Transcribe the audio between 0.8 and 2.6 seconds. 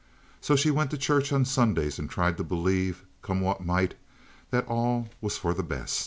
to church on Sundays and tried to